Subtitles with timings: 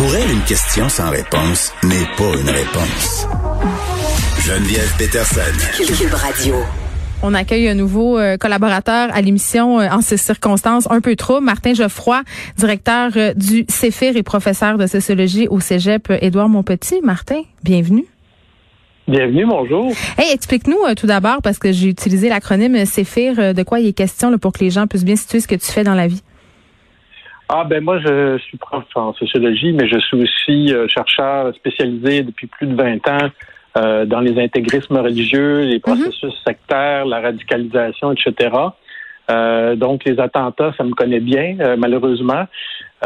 [0.00, 3.28] Pour elle, une question sans réponse n'est pas une réponse.
[4.46, 5.42] Geneviève Peterson.
[5.76, 6.54] Cube Radio.
[7.22, 11.42] On accueille un nouveau euh, collaborateur à l'émission euh, en ces circonstances un peu trop,
[11.42, 12.22] Martin Geoffroy,
[12.56, 17.02] directeur euh, du CEFIR et professeur de sociologie au Cégep Édouard Montpetit.
[17.02, 18.06] Martin, bienvenue.
[19.06, 19.92] Bienvenue, bonjour.
[20.16, 24.30] Hey, explique-nous tout d'abord, parce que j'ai utilisé l'acronyme CEFIR, de quoi il est question
[24.30, 26.22] là, pour que les gens puissent bien situer ce que tu fais dans la vie.
[27.52, 32.46] Ah ben moi je suis prof en sociologie, mais je suis aussi chercheur spécialisé depuis
[32.46, 33.30] plus de 20 ans
[33.78, 35.80] euh, dans les intégrismes religieux, les mhm.
[35.80, 38.50] processus sectaires, la radicalisation, etc.
[39.30, 42.46] Euh, donc, les attentats, ça me connaît bien, euh, malheureusement.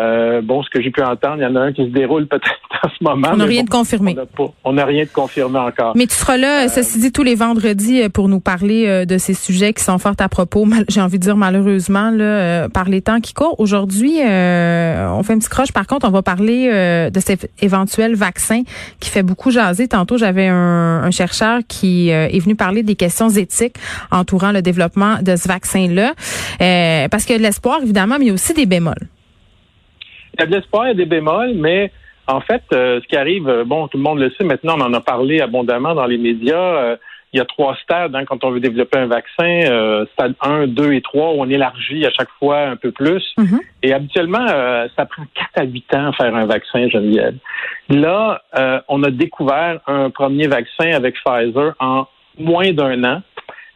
[0.00, 2.26] Euh, bon, ce que j'ai pu entendre, il y en a un qui se déroule
[2.26, 2.44] peut-être
[2.84, 3.28] en ce moment.
[3.32, 4.16] On n'a rien de confirmé.
[4.64, 5.96] On n'a rien de confirmé encore.
[5.96, 9.72] Mais tu seras là, ceci dit, tous les vendredis pour nous parler de ces sujets
[9.72, 10.66] qui sont forts à propos.
[10.88, 13.58] J'ai envie de dire malheureusement là, par les temps qui courent.
[13.60, 15.72] Aujourd'hui, on fait un petit croche.
[15.72, 16.68] Par contre, on va parler
[17.10, 18.62] de cet éventuel vaccin
[19.00, 19.88] qui fait beaucoup jaser.
[19.88, 23.76] Tantôt, j'avais un, un, chercheur qui est venu parler des questions éthiques
[24.10, 26.14] entourant le développement de ce vaccin-là.
[26.60, 29.08] Euh, parce qu'il y a de l'espoir, évidemment, mais il y a aussi des bémols.
[30.34, 31.92] Il y a de l'espoir et des bémols, mais
[32.26, 34.82] en fait, euh, ce qui arrive, euh, bon, tout le monde le sait maintenant, on
[34.82, 36.96] en a parlé abondamment dans les médias.
[37.32, 40.06] il y a trois stades hein, quand on veut développer un vaccin.
[40.12, 43.34] stade 1, 2 et 3, où on élargit à chaque fois un peu plus.
[43.36, 43.60] Mm-hmm.
[43.82, 44.46] Et habituellement,
[44.96, 47.36] ça prend 4 à 8 ans à faire un vaccin, Geneviève.
[47.88, 48.42] Là,
[48.88, 52.06] on a découvert un premier vaccin avec Pfizer en
[52.38, 53.22] moins d'un an.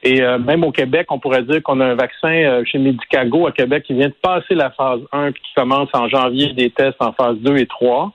[0.03, 3.47] Et euh, même au Québec, on pourrait dire qu'on a un vaccin euh, chez Medicago
[3.47, 6.71] à Québec qui vient de passer la phase 1 puis qui commence en janvier des
[6.71, 8.13] tests en phase 2 et 3.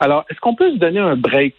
[0.00, 1.56] Alors, est-ce qu'on peut se donner un break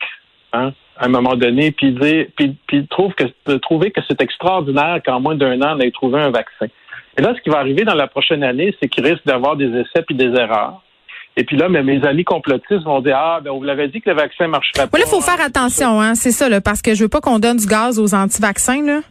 [0.54, 3.26] hein, à un moment donné puis dire puis, puis trouve que,
[3.58, 6.68] trouver que c'est extraordinaire qu'en moins d'un an, on ait trouvé un vaccin?
[7.18, 9.68] Et là, ce qui va arriver dans la prochaine année, c'est qu'il risque d'avoir des
[9.68, 10.82] essais puis des erreurs.
[11.38, 14.16] Et puis là, mes amis complotistes vont dire ah ben vous l'avez dit que le
[14.16, 14.98] vaccin marcherait pas.
[14.98, 17.40] Là, il faut faire attention, hein, c'est ça, là, parce que je veux pas qu'on
[17.40, 19.02] donne du gaz aux anti-vaccins là.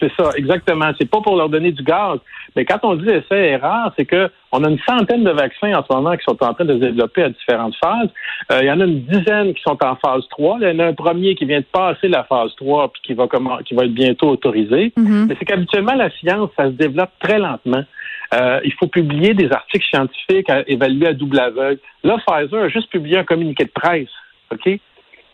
[0.00, 0.90] C'est ça, exactement.
[0.98, 2.18] C'est pas pour leur donner du gaz.
[2.56, 5.84] Mais quand on dit essai erreur, c'est que on a une centaine de vaccins en
[5.84, 8.08] ce moment qui sont en train de se développer à différentes phases.
[8.50, 10.58] Euh, il y en a une dizaine qui sont en phase 3.
[10.60, 13.14] Il y en a un premier qui vient de passer la phase 3 puis qui
[13.14, 13.28] va
[13.64, 14.92] qui va être bientôt autorisé.
[14.96, 15.26] Mm-hmm.
[15.28, 17.84] Mais c'est qu'habituellement, la science, ça se développe très lentement.
[18.32, 21.80] Euh, il faut publier des articles scientifiques à, évalués à double aveugle.
[22.04, 24.08] Là, Pfizer a juste publié un communiqué de presse.
[24.52, 24.80] OK?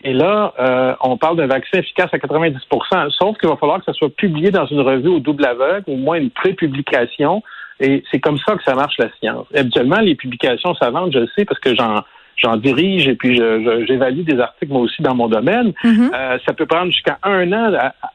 [0.07, 3.87] Et là, euh, on parle d'un vaccin efficace à 90% sauf qu'il va falloir que
[3.87, 7.43] ça soit publié dans une revue au double aveugle, au moins une pré-publication.
[7.81, 9.47] Et c'est comme ça que ça marche la science.
[9.53, 12.05] habituellement, les publications savantes, je le sais parce que j'en
[12.37, 13.41] j'en dirige et puis
[13.87, 15.73] j'évalue des articles moi aussi dans mon domaine.
[15.83, 16.15] Mm-hmm.
[16.15, 17.73] euh, ça peut prendre jusqu'à un an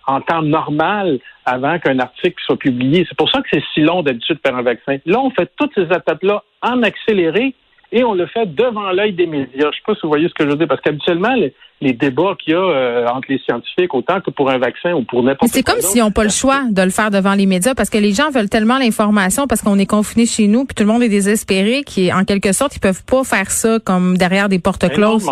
[0.08, 3.04] en temps normal avant qu'un article soit publié.
[3.10, 4.98] C'est pour ça que c'est si long d'habitude de faire un vaccin.
[5.08, 7.56] Là, on fait toutes ces étapes-là en accéléré
[7.92, 9.48] et on le fait devant l'œil des médias.
[9.54, 11.34] Je ne sais pas si vous voyez ce que je veux dire, parce qu'habituellement,
[11.82, 15.04] les, débats qu'il y a euh, entre les scientifiques, autant que pour un vaccin ou
[15.04, 15.50] pour n'importe quoi.
[15.52, 17.98] C'est comme s'ils n'ont pas le choix de le faire devant les médias, parce que
[17.98, 21.04] les gens veulent tellement l'information, parce qu'on est confinés chez nous, puis tout le monde
[21.04, 24.88] est désespéré, qui en quelque sorte, ils peuvent pas faire ça comme derrière des portes
[24.90, 25.28] closes.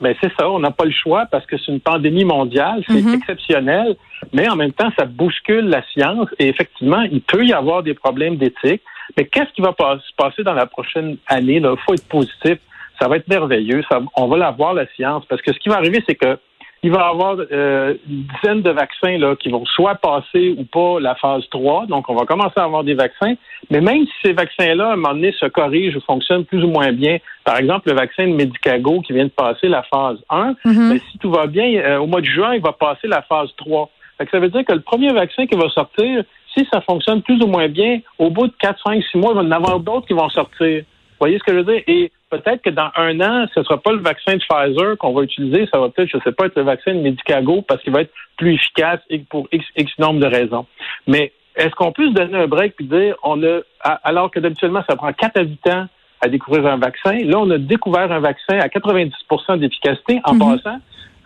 [0.00, 2.94] Ben c'est ça, on n'a pas le choix parce que c'est une pandémie mondiale, c'est
[2.94, 3.18] mm-hmm.
[3.18, 3.94] exceptionnel,
[4.32, 7.94] mais en même temps, ça bouscule la science et effectivement, il peut y avoir des
[7.94, 8.82] problèmes d'éthique.
[9.16, 11.56] Mais qu'est-ce qui va se passer dans la prochaine année?
[11.56, 12.58] Il faut être positif.
[13.00, 13.82] Ça va être merveilleux.
[14.16, 15.24] on va la voir, la science.
[15.26, 16.38] Parce que ce qui va arriver, c'est que
[16.84, 20.64] il va y avoir euh, une dizaine de vaccins là, qui vont soit passer ou
[20.64, 21.86] pas la phase 3.
[21.86, 23.34] Donc, on va commencer à avoir des vaccins.
[23.70, 26.68] Mais même si ces vaccins-là, à un moment donné, se corrigent ou fonctionnent plus ou
[26.68, 30.56] moins bien, par exemple, le vaccin de Medicago qui vient de passer la phase 1,
[30.64, 30.88] mais mm-hmm.
[30.88, 33.50] ben, si tout va bien, euh, au mois de juin, il va passer la phase
[33.58, 33.88] 3.
[34.30, 36.24] ça veut dire que le premier vaccin qui va sortir,
[36.56, 39.36] si ça fonctionne plus ou moins bien, au bout de 4, 5, 6 mois, il
[39.36, 40.82] va y en avoir d'autres qui vont sortir.
[40.82, 41.82] Vous voyez ce que je veux dire?
[41.86, 45.12] Et peut-être que dans un an, ce ne sera pas le vaccin de Pfizer qu'on
[45.12, 47.82] va utiliser, ça va peut-être, je ne sais pas, être le vaccin de Medicago parce
[47.82, 50.66] qu'il va être plus efficace et pour X, X nombre de raisons.
[51.06, 53.60] Mais est-ce qu'on peut se donner un break et dire, on a,
[54.02, 55.86] alors que d'habituellement, ça prend 4 à 8 ans
[56.20, 60.62] à découvrir un vaccin, là, on a découvert un vaccin à 90% d'efficacité en mm-hmm.
[60.62, 60.78] passant.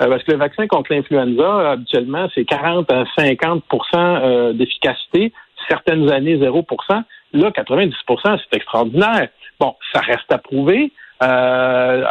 [0.02, 3.60] Euh, parce que le vaccin contre l'influenza, habituellement, c'est 40 à 50%
[3.94, 5.32] euh, d'efficacité,
[5.68, 7.02] certaines années 0%
[7.32, 7.92] Là, 90%
[8.24, 9.28] c'est extraordinaire.
[9.58, 10.92] Bon, ça reste à prouver.
[11.22, 12.04] Euh,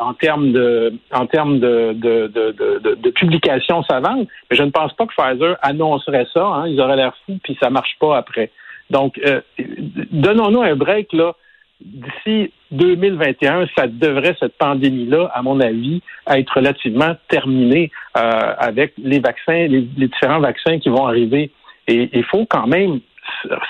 [0.00, 4.92] en, termes de en termes de, de, de, de, publications savantes, mais je ne pense
[4.92, 6.44] pas que Pfizer annoncerait ça.
[6.44, 8.50] Hein, ils auraient l'air fous, puis ça marche pas après.
[8.90, 9.18] Donc,
[10.12, 11.34] donnons-nous un break là
[11.80, 19.20] d'ici 2021, ça devrait, cette pandémie-là, à mon avis, être relativement terminée euh, avec les
[19.20, 21.50] vaccins, les, différents vaccins qui vont arriver.
[21.86, 23.00] Et il faut quand même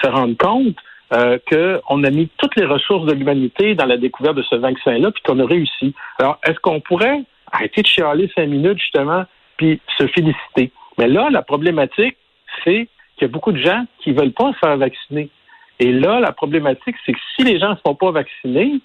[0.03, 0.77] se rendre compte
[1.13, 5.11] euh, qu'on a mis toutes les ressources de l'humanité dans la découverte de ce vaccin-là,
[5.11, 5.95] puis qu'on a réussi.
[6.19, 7.23] Alors, est-ce qu'on pourrait
[7.53, 9.25] arrêter de chialer cinq minutes, justement,
[9.57, 10.73] puis se féliciter?
[10.99, 12.17] Mais là, la problématique,
[12.65, 15.31] c'est qu'il y a beaucoup de gens qui veulent pas se faire vacciner.
[15.81, 18.81] Et là, la problématique, c'est que si les gens ne se font pas vacciner,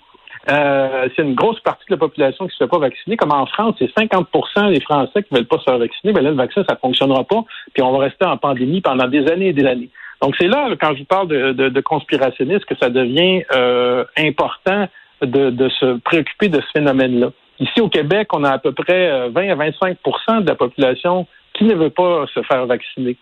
[0.49, 3.17] euh, c'est une grosse partie de la population qui ne se fait pas vacciner.
[3.17, 6.11] Comme en France, c'est 50% des Français qui ne veulent pas se faire vacciner.
[6.11, 7.43] Mais ben là, le vaccin, ça ne fonctionnera pas.
[7.73, 9.89] Puis on va rester en pandémie pendant des années et des années.
[10.21, 14.03] Donc c'est là, quand je vous parle de, de, de conspirationnisme, que ça devient euh,
[14.17, 14.87] important
[15.21, 17.31] de, de, se préoccuper de ce phénomène-là.
[17.59, 21.27] Ici au Québec, on a à peu près 20 euh, à 25% de la population
[21.53, 23.17] qui ne veut pas se faire vacciner.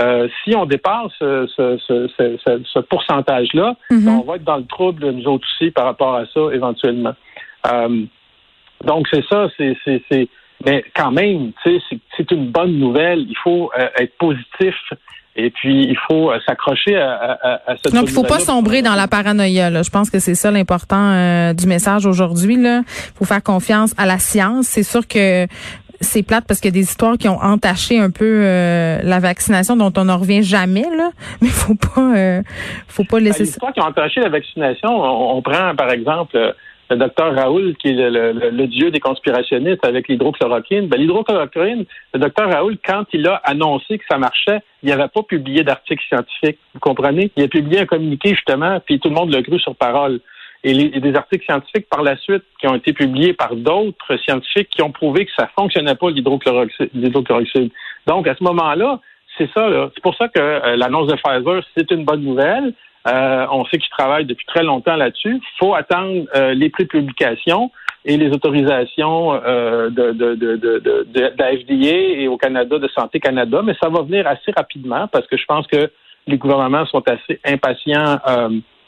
[0.00, 1.78] Euh, si on dépasse ce, ce,
[2.16, 4.04] ce, ce pourcentage-là, mhm.
[4.04, 7.14] ben, on va être dans le trouble, nous autres aussi, par rapport à ça, éventuellement.
[7.72, 8.04] Euh,
[8.84, 10.28] donc, c'est ça, c'est,
[10.64, 13.26] mais quand même, c'est une bonne nouvelle.
[13.28, 14.74] Il faut euh, être positif
[15.40, 18.96] et puis, il faut s'accrocher à, à, à cette Donc, il faut pas sombrer dans
[18.96, 19.70] la paranoïa.
[19.70, 19.84] Là.
[19.84, 22.54] Je pense que c'est ça l'important euh, du message aujourd'hui.
[22.54, 22.82] Il
[23.14, 24.66] faut faire confiance à la science.
[24.66, 25.46] C'est sûr que
[26.00, 29.18] c'est plate parce qu'il y a des histoires qui ont entaché un peu euh, la
[29.18, 31.10] vaccination dont on n'en revient jamais là,
[31.42, 32.42] mais faut pas
[32.86, 36.54] faut pas laisser ben, Les histoires qui ont entaché la vaccination, on prend par exemple
[36.90, 40.88] le docteur Raoul, qui est le, dieu des conspirationnistes avec l'hydrochloroquine.
[40.88, 41.84] Ben, l'hydrochloroquine,
[42.14, 46.02] le docteur Raoul, quand il a annoncé que ça marchait, il n'avait pas publié d'article
[46.08, 46.58] scientifique.
[46.74, 47.30] Vous comprenez?
[47.36, 50.20] Il a publié un communiqué, justement, puis tout le monde l'a cru sur parole.
[50.64, 54.68] Et, les, des articles scientifiques par la suite qui ont été publiés par d'autres scientifiques
[54.70, 57.70] qui ont prouvé que ça fonctionnait pas l'hydrochloroquine.
[58.06, 59.00] Donc, à ce moment-là,
[59.36, 59.90] c'est ça.
[59.94, 62.74] C'est pour ça que euh, l'annonce de Pfizer, c'est une bonne nouvelle.
[63.06, 65.36] Euh, on sait qu'ils travaillent depuis très longtemps là-dessus.
[65.36, 67.70] Il faut attendre euh, les pré-publications
[68.04, 73.20] et les autorisations euh, de, de, de, de, la FDA et au Canada, de Santé
[73.20, 75.90] Canada, mais ça va venir assez rapidement parce que je pense que
[76.26, 78.18] les gouvernements sont assez impatients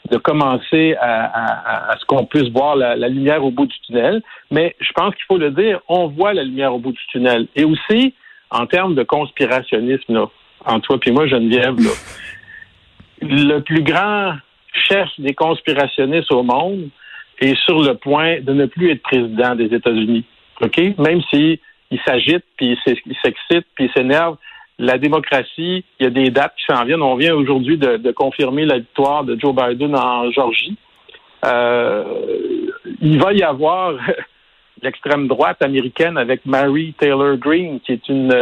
[0.09, 4.21] de commencer à, ce qu'on puisse voir la, lumière au bout du tunnel.
[4.49, 7.47] Mais je pense qu'il faut le dire, on voit la lumière au bout du tunnel.
[7.55, 8.13] Et aussi,
[8.49, 10.25] en termes de conspirationnisme, là,
[10.65, 11.91] en toi puis moi, Geneviève, là,
[13.21, 14.33] le plus grand
[14.89, 16.89] chef des conspirationnistes au monde
[17.39, 20.25] est sur le point de ne plus être président des États-Unis.
[20.61, 20.77] OK?
[20.97, 21.59] Même s'il
[22.05, 24.37] s'agite, puis il s'excite, puis il s'énerve,
[24.81, 27.03] la démocratie, il y a des dates qui s'en viennent.
[27.03, 30.75] On vient aujourd'hui de, confirmer la victoire de Joe Biden en Georgie.
[31.45, 32.03] Euh,
[32.99, 33.93] il va y avoir
[34.81, 38.33] l'extrême droite américaine avec Mary Taylor Greene, qui est une,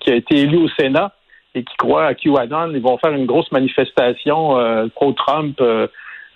[0.00, 1.12] qui, a été élue au Sénat
[1.54, 5.58] et qui croient à QAnon, ils vont faire une grosse manifestation euh, pro-Trump.
[5.62, 5.86] Euh,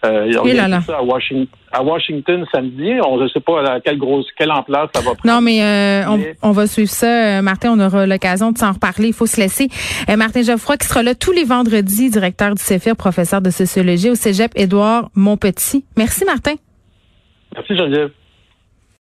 [0.05, 2.95] euh, ça à, Washington, à Washington samedi.
[3.07, 5.27] On ne sait pas à quelle grosse, quelle ampleur ça va prendre.
[5.27, 7.43] Non, mais, euh, On, va suivre ça.
[7.43, 9.09] Martin, on aura l'occasion de s'en reparler.
[9.09, 9.69] Il faut se laisser.
[10.17, 14.15] Martin Geoffroy qui sera là tous les vendredis, directeur du CEFIR, professeur de sociologie au
[14.15, 15.85] Cégep Édouard Montpetit.
[15.97, 16.55] Merci, Martin.
[17.55, 18.11] Merci, Geneviève.